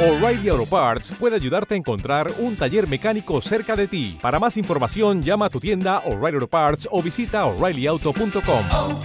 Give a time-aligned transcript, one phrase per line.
[0.00, 4.16] O'Reilly Auto Parts puede ayudarte a encontrar un taller mecánico cerca de ti.
[4.22, 8.64] Para más información, llama a tu tienda O'Reilly Auto Parts o visita oreillyauto.com.
[8.70, 9.00] oh,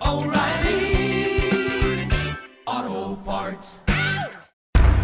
[0.00, 1.38] oh, O'Reilly
[2.64, 3.82] Auto Parts.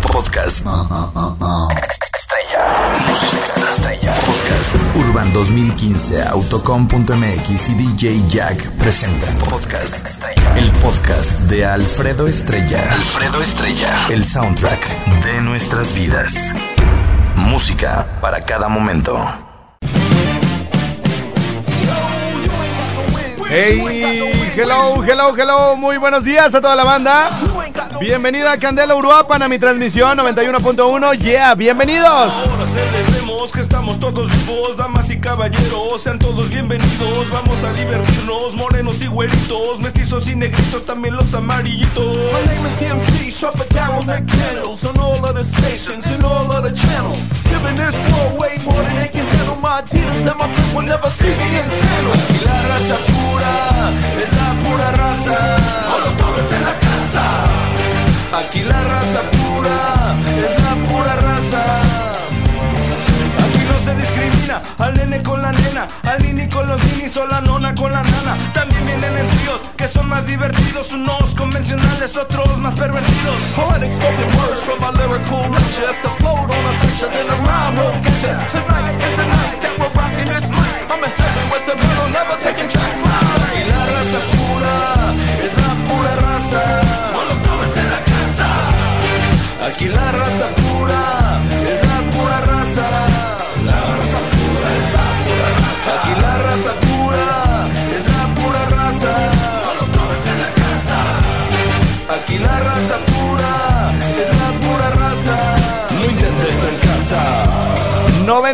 [0.00, 0.64] Podcast.
[2.16, 3.09] Estrella.
[3.70, 4.14] Estrella.
[4.26, 4.74] Podcast.
[4.96, 9.32] Urban 2015, Autocom.mx y DJ Jack presentan.
[9.48, 10.24] Podcast.
[10.56, 12.82] El podcast de Alfredo Estrella.
[12.90, 13.96] Alfredo Estrella.
[14.10, 16.52] El soundtrack de nuestras vidas.
[17.36, 19.16] Música para cada momento.
[23.48, 27.30] Hey, hello, hello, hello, muy buenos días a toda la banda.
[28.00, 31.18] Bienvenida a Candela Uruapan a mi transmisión 91.1.
[31.18, 32.34] Yeah, bienvenidos.
[33.40, 37.30] Que estamos todos vivos, damas y caballeros, sean todos bienvenidos.
[37.32, 42.18] Vamos a divertirnos, morenos y güeritos, mestizos y negritos, también los amarillitos.
[42.18, 46.62] My name is TMC, Shuffle Daryl McDaniels on all of the stations and all of
[46.64, 47.18] the channels.
[47.44, 49.56] Giving this world way more than they can handle.
[49.56, 52.20] My Adidas and my friends will never see me in sandals.
[52.36, 55.56] Y la raza pura es la pura raza.
[56.18, 57.24] Todos en la casa.
[58.36, 59.89] Aquí la raza pura
[65.20, 68.36] nene con la nena, al nini con los ninis o la nona con la nana.
[68.52, 73.42] También vienen en tríos que son más divertidos, unos convencionales, otros más pervertidos.
[73.56, 75.90] Poetic spoken words from my lyrical lecture.
[75.90, 78.34] If the flow don't affect you, then the rhyme won't get you.
[78.50, 80.90] Tonight is the night that we're rocking this mic.
[80.90, 83.70] I'm in heaven with the middle, never taking tracks Aquí live.
[83.70, 84.74] la raza pura
[85.44, 86.62] es la pura raza.
[87.12, 88.48] Todos en la casa.
[89.68, 90.69] Aquí la raza pura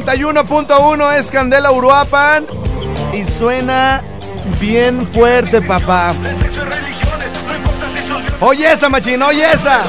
[0.04, 2.44] 91.1 es Candela Uruapan
[3.14, 4.02] y suena
[4.60, 6.12] bien fuerte, papá.
[8.40, 9.80] Oye esa, machín, oye esa.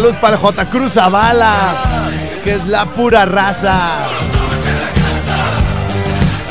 [0.00, 0.64] Salud para el J.
[0.70, 1.54] Cruz Zavala,
[2.42, 3.98] que es la pura raza.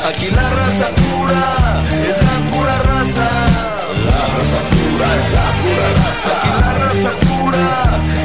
[0.08, 3.28] Aquí la raza pura es la pura raza.
[4.06, 6.30] La raza pura es la pura raza.
[6.36, 7.66] Aquí la raza pura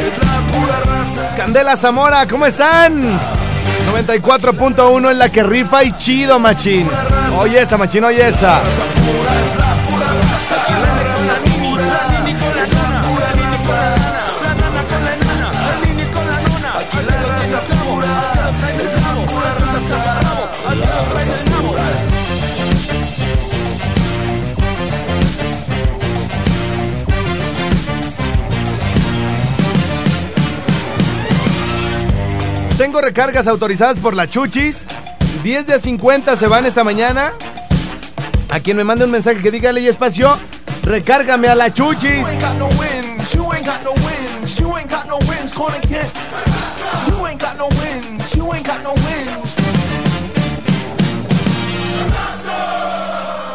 [0.06, 1.35] es la pura raza.
[1.35, 2.94] Candela Zamora, ¿cómo están?
[3.91, 6.88] 94.1 en la que rifa y chido, machín.
[7.40, 8.58] Oye esa, machín, oye esa.
[8.59, 8.68] Aquí
[9.58, 9.65] la
[32.85, 34.85] Tengo recargas autorizadas por la Chuchis.
[35.41, 37.31] 10 de a 50 se van esta mañana.
[38.47, 40.38] A quien me mande un mensaje que diga ley espacio,
[40.84, 42.28] recárgame a la Chuchis.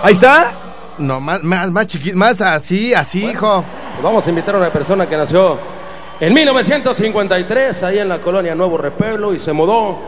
[0.02, 0.54] Ahí está.
[0.98, 3.64] No, más, más, más chiquito, más así, así, hijo.
[4.02, 5.79] Vamos a invitar a una persona que nació
[6.20, 9.98] en 1953, ahí en la colonia Nuevo Repueblo, y se mudó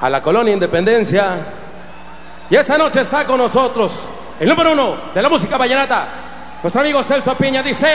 [0.00, 1.36] a la colonia Independencia.
[2.48, 4.04] Y esta noche está con nosotros
[4.40, 6.08] el número uno de la música vallenata,
[6.62, 7.62] nuestro amigo Celso Piña.
[7.62, 7.86] Dice: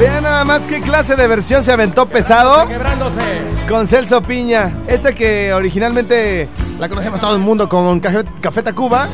[0.00, 3.20] Vean nada más qué clase de versión se aventó pesado Quebrándose.
[3.68, 4.72] con Celso Piña.
[4.86, 6.48] Este que originalmente
[6.78, 9.08] la conocemos todo el mundo con Café, Café Tacuba.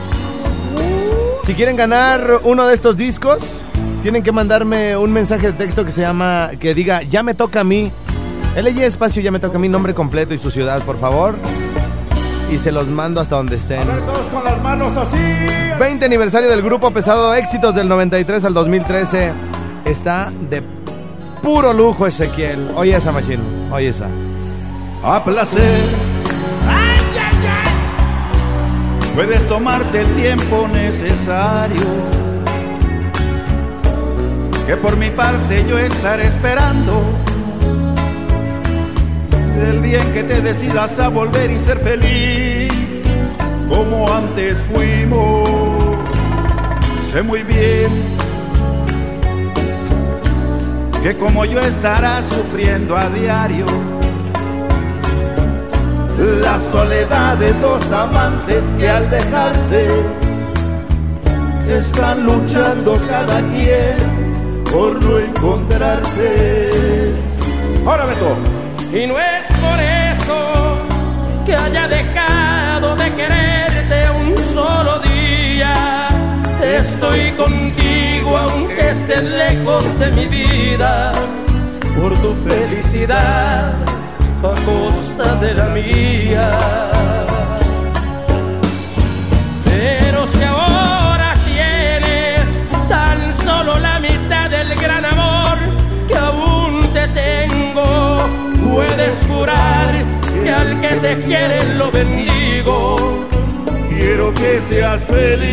[1.42, 3.61] Si quieren ganar uno de estos discos,
[4.02, 7.60] tienen que mandarme un mensaje de texto que se llama, que diga, ya me toca
[7.60, 7.92] a mí.
[8.56, 11.36] LY Espacio, ya me toca a mí, nombre completo y su ciudad, por favor.
[12.50, 13.86] Y se los mando hasta donde estén.
[13.86, 15.16] Todos con las manos así.
[15.78, 19.32] 20 aniversario del grupo pesado éxitos del 93 al 2013.
[19.84, 20.62] Está de
[21.40, 22.72] puro lujo Ezequiel.
[22.74, 24.08] Oye esa machine, oye esa.
[25.04, 25.80] A placer.
[29.14, 32.31] Puedes tomarte el tiempo necesario.
[34.72, 37.02] Que por mi parte yo estaré esperando.
[39.68, 42.72] El día en que te decidas a volver y ser feliz.
[43.68, 45.46] Como antes fuimos.
[47.10, 47.90] sé muy bien
[51.02, 53.66] que como yo estarás sufriendo a diario
[56.18, 59.86] la soledad de dos amantes que al dejarse
[61.68, 64.21] están luchando cada quien
[64.72, 67.12] por no encontrarse.
[67.86, 68.36] Ahora Beto.
[68.92, 70.78] Y no es por eso
[71.44, 76.08] que haya dejado de quererte un solo día.
[76.62, 81.12] Estoy contigo aunque estés lejos de mi vida,
[81.98, 83.72] por tu felicidad
[84.42, 86.58] a costa de la mía.
[89.64, 90.71] Pero si ahora
[101.12, 103.26] al que te quiere lo bendigo.
[103.88, 105.52] Quiero que seas feliz,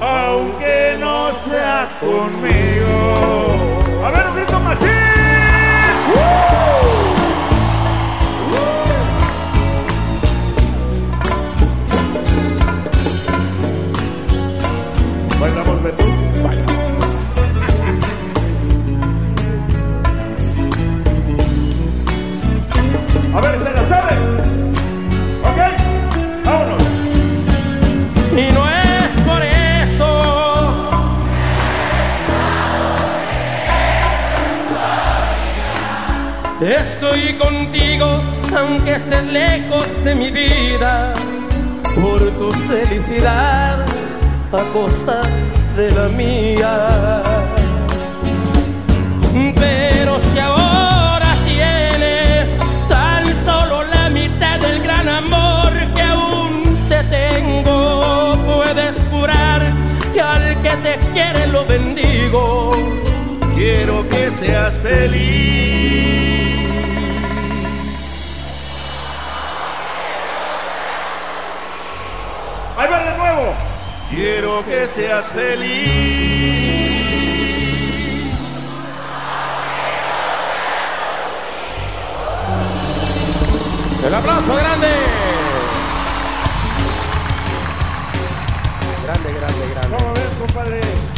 [0.00, 3.80] aunque no sea conmigo.
[4.04, 4.99] A ver, un grito machín.
[36.80, 38.06] Estoy contigo
[38.56, 41.12] aunque estés lejos de mi vida
[41.94, 43.84] por tu felicidad
[44.50, 45.20] a costa
[45.76, 47.22] de la mía.
[49.56, 52.48] Pero si ahora tienes
[52.88, 59.70] tan solo la mitad del gran amor que aún te tengo, puedes jurar
[60.14, 62.70] que al que te quiere lo bendigo.
[63.54, 66.19] Quiero que seas feliz.
[74.40, 75.68] Quiero que seas feliz.
[84.02, 84.88] El aplauso grande.
[89.04, 89.88] Grande, grande, grande.
[89.90, 91.09] Vamos a ver, compadre.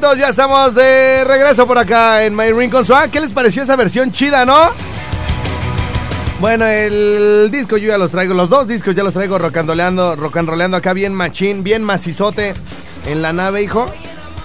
[0.00, 3.00] Ya estamos de regreso por acá en My Ring Console.
[3.04, 4.70] Ah, ¿Qué les pareció esa versión chida, no?
[6.40, 10.76] Bueno, el disco yo ya los traigo, los dos discos ya los traigo rocandoleando, rocanroleando
[10.76, 12.52] acá bien machín, bien macizote
[13.06, 13.90] en la nave, hijo.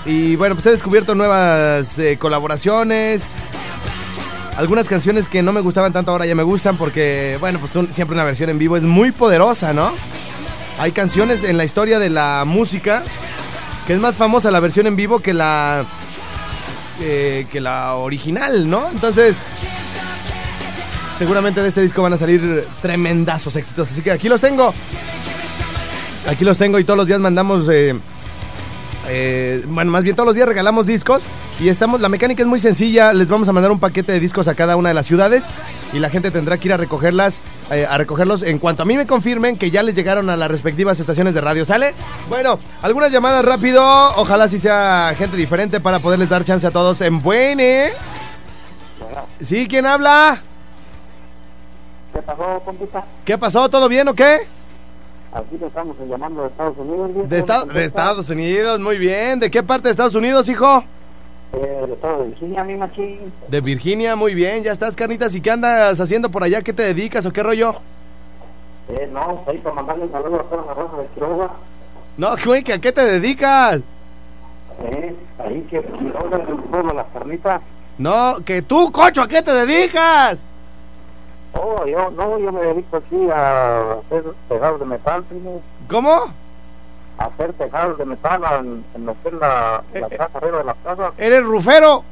[0.06, 3.27] Y bueno, pues he descubierto nuevas eh, colaboraciones.
[4.57, 7.92] Algunas canciones que no me gustaban tanto ahora ya me gustan porque, bueno, pues un-
[7.92, 9.92] siempre una versión en vivo es muy poderosa, ¿no?
[10.80, 13.03] Hay canciones en la historia de la música
[13.88, 15.86] que es más famosa la versión en vivo que la
[17.01, 18.89] eh, que la original, ¿no?
[18.92, 19.38] Entonces,
[21.18, 23.91] seguramente de este disco van a salir tremendazos éxitos.
[23.91, 24.74] Así que aquí los tengo.
[26.27, 27.67] Aquí los tengo y todos los días mandamos.
[27.70, 27.96] eh,
[29.13, 31.24] eh, bueno, más bien todos los días regalamos discos
[31.60, 32.00] y estamos.
[32.00, 33.12] La mecánica es muy sencilla.
[33.12, 35.48] Les vamos a mandar un paquete de discos a cada una de las ciudades
[35.91, 37.41] y la gente tendrá que ir a recogerlas,
[37.72, 40.50] eh, a recogerlos en cuanto a mí me confirmen que ya les llegaron a las
[40.50, 41.65] respectivas estaciones de radio.
[41.65, 41.94] ¿Sale?
[42.30, 43.84] Bueno, algunas llamadas rápido.
[44.15, 47.89] Ojalá si sea gente diferente para poderles dar chance a todos en Buene.
[49.41, 50.41] Sí, ¿quién habla?
[52.13, 53.03] ¿Qué pasó, compita?
[53.25, 53.68] ¿Qué pasó?
[53.68, 54.48] ¿Todo bien o qué?
[55.33, 57.29] Aquí te estamos llamando de Estados Unidos.
[57.29, 59.39] De, esta- de Estados Unidos, muy bien.
[59.39, 60.83] ¿De qué parte de Estados Unidos, hijo?
[61.53, 63.31] Eh, del estado de Virginia, mi machín.
[63.47, 64.63] De Virginia, muy bien.
[64.63, 65.33] Ya estás, carnitas.
[65.35, 66.61] ¿Y qué andas haciendo por allá?
[66.61, 67.75] ¿Qué te dedicas o qué rollo?
[68.89, 71.50] Eh, no, ahí para mandarle un saludo a toda la raza de Quiroga.
[72.17, 73.81] No, güey, ¿que ¿a qué te dedicas?
[74.83, 77.61] Eh, ahí que Quiroga es el pueblo, las carnitas.
[77.97, 80.43] No, que tú, cocho, ¿a qué te dedicas?
[81.53, 85.62] Oh, yo, no, yo me dedico aquí a hacer tejados de metal, primo.
[85.89, 86.34] ¿Cómo?
[87.17, 90.58] A hacer tejados de metal en, en lo que es la, la Eh, casa arriba
[90.60, 91.13] de las casas.
[91.17, 92.03] ¿Eres rufero?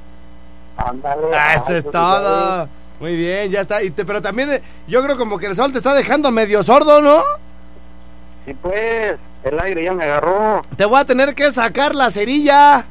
[0.77, 1.27] Ándale.
[1.33, 2.67] Ah, eso es todo.
[2.99, 3.81] Muy bien, ya está.
[3.81, 6.61] Y te- pero también eh, yo creo como que el sol te está dejando medio
[6.63, 7.21] sordo, ¿no?
[8.45, 10.61] Sí, pues, el aire ya me agarró.
[10.75, 12.83] Te voy a tener que sacar la cerilla.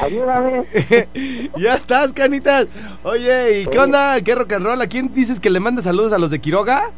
[0.00, 0.64] Ayúdame.
[1.56, 2.66] ya estás, canitas.
[3.02, 4.20] Oye, ¿y qué onda?
[4.22, 4.80] ¿Qué rock and roll?
[4.80, 6.90] ¿A quién dices que le manda saludos a los de Quiroga?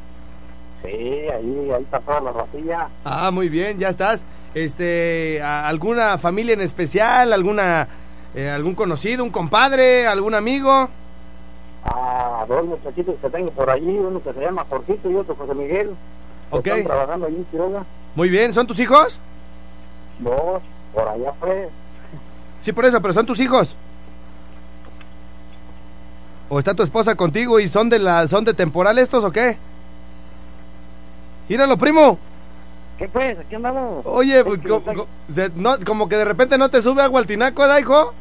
[0.82, 2.88] Sí, ahí, ahí está toda la racilla.
[3.04, 4.24] Ah, muy bien, ya estás.
[4.54, 7.32] Este, ¿a- ¿alguna familia en especial?
[7.32, 7.88] ¿Alguna,
[8.34, 10.88] eh, algún conocido, un compadre, algún amigo?
[11.84, 15.54] A dos muchachitos que tengo por allí, uno que se llama Jorgito y otro José
[15.54, 15.90] Miguel.
[16.50, 16.66] Ok.
[16.66, 17.84] Están trabajando allí en Quiroga.
[18.14, 19.20] Muy bien, ¿son tus hijos?
[20.18, 20.62] Dos,
[20.94, 21.68] por allá pues.
[22.60, 23.76] Sí, por eso, pero son tus hijos.
[26.48, 29.56] ¿O está tu esposa contigo y son de la, son de temporal estos o qué?
[31.48, 32.18] Míralo, primo.
[32.98, 33.38] ¿Qué pues?
[33.38, 34.04] ¿Aquí andamos?
[34.06, 37.26] Oye, co- está- co- se- no, como que de repente no te sube agua al
[37.26, 38.12] tinaco, ¿da, hijo?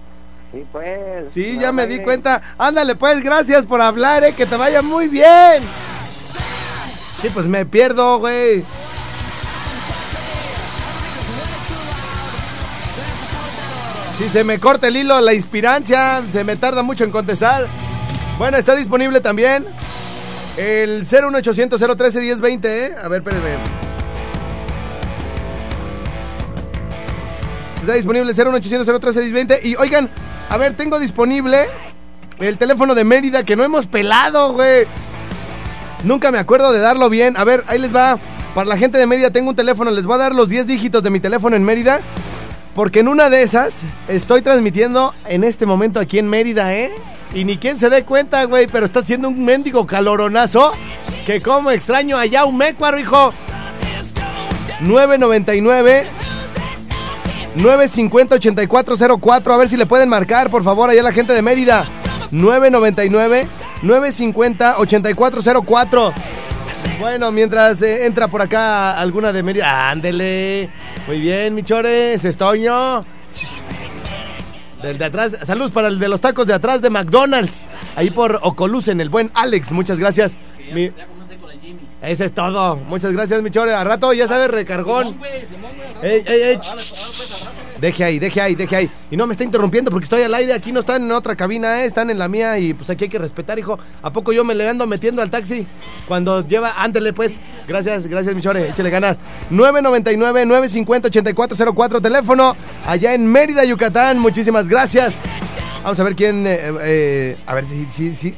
[0.53, 1.31] Sí, pues.
[1.31, 2.41] Sí, No, ya me di cuenta.
[2.57, 5.61] Ándale, pues, gracias por hablar, eh, que te vaya muy bien.
[7.21, 8.63] Sí, pues me pierdo, güey.
[14.21, 17.65] Si se me corta el hilo, la inspirancia, se me tarda mucho en contestar.
[18.37, 19.65] Bueno, está disponible también
[20.57, 22.91] el 01800 013 1020, ¿eh?
[23.03, 23.49] A ver, espérenme.
[27.77, 29.59] Está disponible el 01800 013 1020.
[29.67, 30.07] Y oigan,
[30.49, 31.65] a ver, tengo disponible
[32.37, 34.85] el teléfono de Mérida que no hemos pelado, güey.
[36.03, 37.35] Nunca me acuerdo de darlo bien.
[37.37, 38.19] A ver, ahí les va.
[38.53, 39.89] Para la gente de Mérida tengo un teléfono.
[39.89, 42.01] Les voy a dar los 10 dígitos de mi teléfono en Mérida.
[42.75, 46.89] Porque en una de esas estoy transmitiendo en este momento aquí en Mérida, ¿eh?
[47.33, 50.71] Y ni quien se dé cuenta, güey, pero está haciendo un mendigo caloronazo.
[51.25, 53.33] Que como extraño allá un mecuaro, hijo.
[54.81, 56.05] 999
[57.55, 59.53] 950 8404.
[59.53, 61.87] A ver si le pueden marcar, por favor, allá la gente de Mérida.
[62.31, 63.47] 999
[63.83, 66.13] 950 8404.
[67.01, 69.89] Bueno, mientras eh, entra por acá alguna de Mérida.
[69.89, 70.69] Ándele.
[71.07, 73.03] Muy bien, Michores, Estoño.
[74.83, 77.65] Del de atrás, saludos para el de los tacos de atrás de McDonald's.
[77.95, 80.37] Ahí por Ocolusen, el buen Alex, muchas gracias.
[80.73, 80.91] Mi-
[82.01, 82.77] Ese es todo.
[82.77, 83.73] Muchas gracias, Michore.
[83.75, 85.17] A rato, ya sabes, recargón.
[86.01, 87.47] Ey, ey, ey, ch.
[87.81, 88.91] Deje ahí, deje ahí, deje ahí.
[89.09, 90.53] Y no me está interrumpiendo porque estoy al aire.
[90.53, 91.85] Aquí no están en otra cabina, ¿eh?
[91.85, 92.59] están en la mía.
[92.59, 93.79] Y pues aquí hay que respetar, hijo.
[94.03, 95.65] ¿A poco yo me le ando metiendo al taxi?
[96.07, 97.39] Cuando lleva, ándele pues.
[97.67, 98.69] Gracias, gracias, Michore.
[98.69, 99.17] Échale ganas.
[99.49, 102.01] 999-950-8404.
[102.01, 104.19] Teléfono allá en Mérida, Yucatán.
[104.19, 105.13] Muchísimas gracias.
[105.83, 106.45] Vamos a ver quién.
[106.45, 108.35] eh, eh, a ver si, si, si.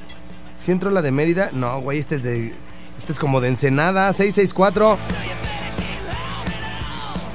[0.58, 1.50] Si entró la de Mérida.
[1.52, 2.54] No, güey, este es de.
[3.00, 4.14] Este es como de Ensenada.
[4.14, 4.98] 664.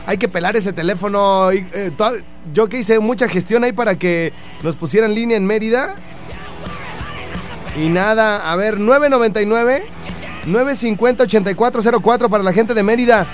[0.09, 1.53] Hay que pelar ese teléfono.
[1.53, 1.93] y, eh,
[2.55, 5.97] yo que hice mucha gestión ahí para que nos pusieran línea en Mérida.
[7.77, 9.85] Y nada, a ver, 999
[10.47, 13.27] 950 8404 para la gente de Mérida.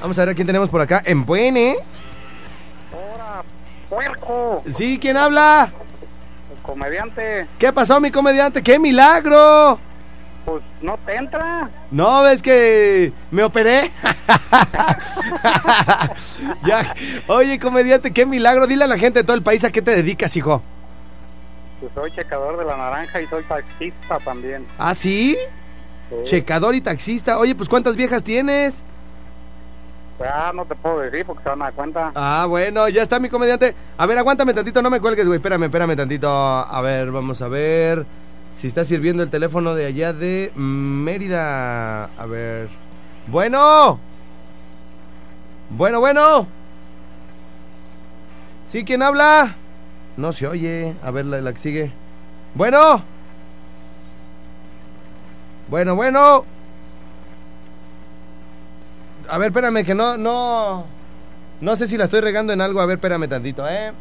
[0.00, 1.02] Vamos a ver a quién tenemos por acá.
[1.04, 1.76] En Buene.
[3.90, 4.62] ¡Puerco!
[4.66, 5.70] Sí, ¿quién habla?
[6.56, 8.62] El comediante, ¿Qué pasó, mi comediante?
[8.62, 9.78] ¡Qué milagro!
[10.44, 11.70] Pues no te entra.
[11.90, 13.82] No, ves que me operé.
[16.66, 16.94] ya.
[17.28, 18.66] Oye, comediante, qué milagro.
[18.66, 20.62] Dile a la gente de todo el país a qué te dedicas, hijo.
[21.80, 24.66] Pues soy checador de la naranja y soy taxista también.
[24.78, 25.36] ¿Ah, sí?
[26.08, 26.16] Sí.
[26.24, 27.38] Checador y taxista.
[27.38, 28.84] Oye, pues ¿cuántas viejas tienes?
[30.18, 32.12] Ya no te puedo decir porque se van a dar cuenta.
[32.14, 33.74] Ah, bueno, ya está mi comediante.
[33.96, 35.38] A ver, aguántame tantito, no me cuelgues, güey.
[35.38, 36.28] Espérame, espérame tantito.
[36.28, 38.04] A ver, vamos a ver
[38.54, 42.04] si está sirviendo el teléfono de allá de Mérida.
[42.04, 42.68] A ver.
[43.26, 43.98] Bueno.
[45.70, 46.46] Bueno, bueno.
[48.68, 48.84] ¿Sí?
[48.84, 49.54] ¿Quién habla?
[50.16, 50.94] No se oye.
[51.02, 51.92] A ver, la, la que sigue.
[52.54, 53.02] Bueno.
[55.68, 56.44] Bueno, bueno.
[59.28, 60.84] A ver, espérame, que no, no.
[61.60, 62.80] No sé si la estoy regando en algo.
[62.80, 63.92] A ver, espérame tantito, ¿eh?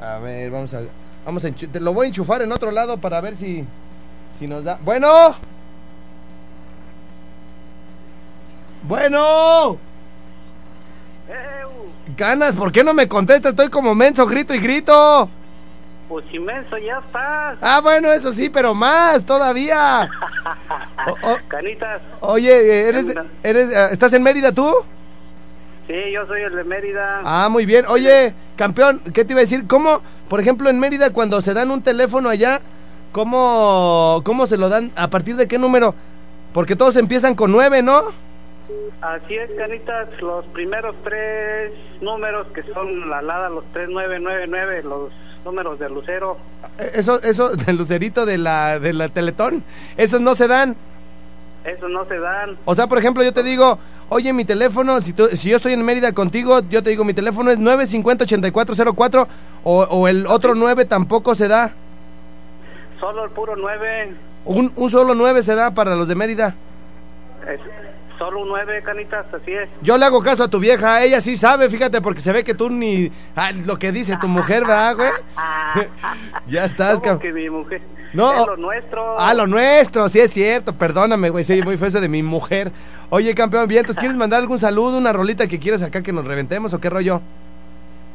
[0.00, 0.82] A ver, vamos a.
[1.24, 3.64] Vamos a te lo voy a enchufar en otro lado para ver si.
[4.38, 4.78] Si nos da.
[4.82, 5.34] ¡Bueno!
[8.82, 9.78] ¡Bueno!
[12.16, 13.48] Ganas, ¿por qué no me contesta?
[13.50, 15.28] Estoy como menso, grito y grito.
[16.08, 17.58] Pues inmenso, ya estás.
[17.60, 20.08] Ah, bueno, eso sí, pero más todavía.
[21.48, 22.00] Canitas.
[22.20, 23.06] oye, ¿eres,
[23.42, 24.72] eres, eh, ¿estás en Mérida tú?
[25.88, 27.22] Sí, yo soy el de Mérida.
[27.24, 27.84] Ah, muy bien.
[27.88, 29.66] Oye, campeón, ¿qué te iba a decir?
[29.66, 32.60] ¿Cómo, por ejemplo, en Mérida, cuando se dan un teléfono allá,
[33.16, 34.92] cómo, cómo se lo dan?
[34.94, 35.94] ¿A partir de qué número?
[36.52, 38.02] Porque todos empiezan con nueve, ¿no?
[39.00, 40.08] Así es, Canitas.
[40.20, 45.10] Los primeros tres números que son la LADA, los 3999, los
[45.46, 46.36] números de Lucero.
[46.78, 49.64] Eh, Eso, eso, del lucerito de la, de la Teletón,
[49.96, 50.76] esos no se dan.
[51.64, 52.58] Esos no se dan.
[52.66, 53.78] O sea, por ejemplo, yo te digo,
[54.10, 57.14] oye, mi teléfono, si, tú- si yo estoy en Mérida contigo, yo te digo, mi
[57.14, 59.26] teléfono es 950-8404
[59.64, 61.72] o, o el otro 9 tampoco se da.
[63.00, 64.14] Solo el puro 9.
[64.44, 66.54] Un, un solo 9 se da para los de Mérida.
[67.48, 67.60] Es
[68.18, 69.68] solo un 9, canitas, así es.
[69.82, 72.54] Yo le hago caso a tu vieja, ella sí sabe, fíjate, porque se ve que
[72.54, 73.12] tú ni...
[73.36, 75.10] ah, lo que dice tu mujer, ¿verdad, güey?
[76.46, 77.82] ya estás, ¿Cómo cab- que mi mujer?
[78.14, 78.32] No.
[78.32, 79.18] Es lo nuestro.
[79.20, 82.72] Ah, lo nuestro, sí es cierto, perdóname, güey, soy muy feo de mi mujer.
[83.10, 86.24] Oye, campeón, bien, entonces, ¿quieres mandar algún saludo, una rolita que quieras acá que nos
[86.24, 87.20] reventemos o qué rollo?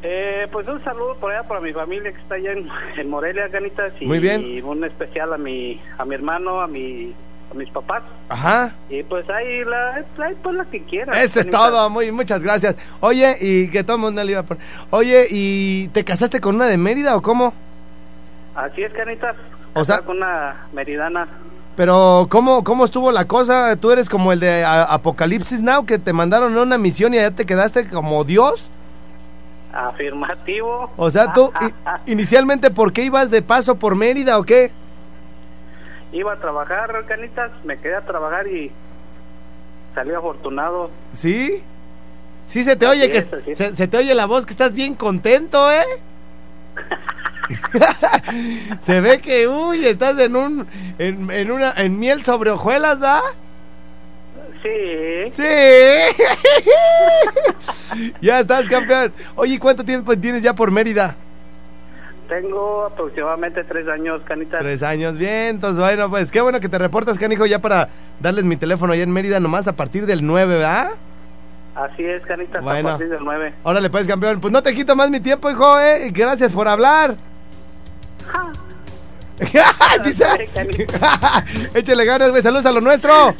[0.04, 3.48] Eh, pues un saludo por allá para mi familia que está allá en, en Morelia,
[3.50, 3.92] canitas.
[4.00, 4.42] Y Muy bien.
[4.42, 7.14] Y un especial a mi, a mi hermano, a mi,
[7.50, 8.02] a mis papás.
[8.28, 8.74] Ajá.
[8.90, 11.16] Y pues ahí, la, ahí pues la que quieras.
[11.16, 12.74] Eso es todo, muy, muchas gracias.
[13.00, 14.62] Oye, y que todo el mundo le iba a poner.
[14.90, 17.54] Oye, ¿y te casaste con una de Mérida o cómo?
[18.54, 19.36] Así es, canitas.
[19.74, 21.28] O sea- con una meridana.
[21.76, 23.74] Pero, ¿cómo, ¿cómo estuvo la cosa?
[23.76, 27.30] ¿Tú eres como el de Apocalipsis Now, que te mandaron a una misión y allá
[27.30, 28.70] te quedaste como Dios?
[29.72, 30.90] Afirmativo.
[30.96, 31.50] O sea, tú,
[32.06, 34.70] inicialmente, ¿por qué ibas de paso por Mérida o qué?
[36.12, 37.50] Iba a trabajar, canitas.
[37.64, 38.70] Me quedé a trabajar y
[39.94, 40.90] salí afortunado.
[41.12, 41.62] ¿Sí?
[42.46, 43.56] Sí, se te Así oye que es, así es.
[43.58, 45.84] se, se te oye la voz que estás bien contento, ¿eh?
[48.80, 50.66] se ve que, uy, estás en un
[50.98, 53.20] en, en una en miel sobre hojuelas, ¿da?
[54.62, 55.32] Sí.
[55.32, 55.42] Sí.
[58.20, 59.12] ya estás, campeón.
[59.34, 61.16] Oye, ¿cuánto tiempo tienes ya por Mérida?
[62.28, 64.60] Tengo aproximadamente tres años, canitas.
[64.60, 65.56] Tres años, bien.
[65.56, 67.88] Entonces, bueno, pues qué bueno que te reportas, canijo, ya para
[68.20, 70.90] darles mi teléfono allá en Mérida nomás a partir del 9, ¿verdad?
[71.74, 72.90] Así es, canitas, Bueno.
[72.90, 73.52] a partir del 9.
[73.64, 74.40] Órale, pues, campeón.
[74.40, 76.10] Pues no te quito más mi tiempo, hijo, ¿eh?
[76.10, 77.16] Gracias por hablar.
[80.04, 80.24] Dice.
[81.74, 82.42] Échale ganas, güey.
[82.42, 83.34] Saludos a lo nuestro.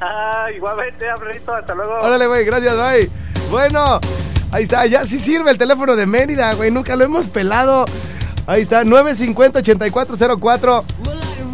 [0.00, 1.98] Ah, igualmente, hasta luego.
[2.00, 2.44] Órale, güey.
[2.44, 3.10] Gracias, bye.
[3.50, 4.00] Bueno,
[4.50, 4.86] ahí está.
[4.86, 6.70] Ya sí sirve el teléfono de Mérida, güey.
[6.70, 7.84] Nunca lo hemos pelado.
[8.46, 10.82] Ahí está, 950-8404.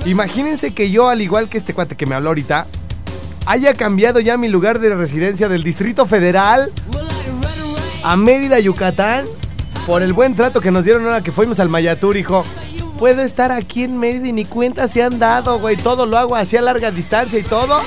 [0.06, 2.66] Imagínense que yo, al igual que este cuate que me habló ahorita,
[3.47, 6.73] haya cambiado ya mi lugar de residencia del Distrito Federal
[8.02, 9.26] a Mérida, Yucatán,
[9.86, 12.45] por el buen trato que nos dieron ahora que fuimos al Mayatur, hijo.
[12.99, 15.76] Puedo estar aquí en Mérida y ni cuenta se han dado, güey.
[15.76, 17.80] Todo lo hago así a larga distancia y todo.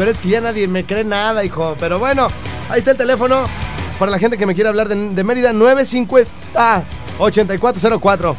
[0.00, 1.76] Pero es que ya nadie me cree nada, hijo.
[1.78, 2.28] Pero bueno,
[2.70, 3.44] ahí está el teléfono
[3.98, 6.84] para la gente que me quiera hablar de, de Mérida, 950
[7.18, 8.34] 8404.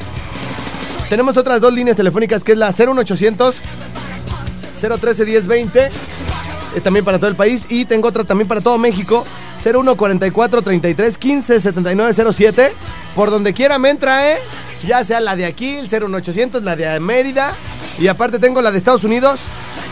[1.08, 3.58] Tenemos otras dos líneas telefónicas que es la 01800
[5.00, 5.92] 013 1020 eh,
[6.82, 9.24] también para todo el país y tengo otra también para todo México
[9.62, 12.74] 0144 33 15 79 07
[13.14, 14.40] por donde quiera me entra eh
[14.84, 17.54] ya sea la de aquí el 01800 la de Mérida
[18.00, 19.42] y aparte tengo la de Estados Unidos.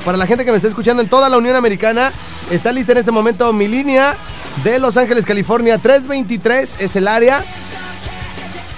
[0.06, 2.12] Para la gente que me está escuchando en toda la Unión Americana
[2.52, 4.16] está lista en este momento mi línea
[4.64, 5.78] de Los Ángeles California.
[5.78, 7.44] 323 es el área.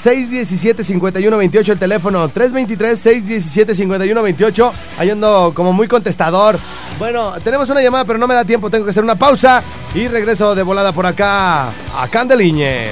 [0.01, 2.29] 617-5128 el teléfono.
[2.29, 6.57] 323-617-5128 Ahí ando como muy contestador.
[6.97, 8.69] Bueno, tenemos una llamada pero no me da tiempo.
[8.69, 9.61] Tengo que hacer una pausa
[9.93, 12.91] Y regreso de volada por acá A Candeliñe.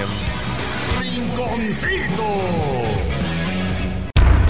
[0.99, 2.88] Rinconcito.